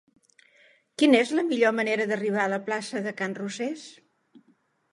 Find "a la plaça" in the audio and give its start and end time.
2.47-3.05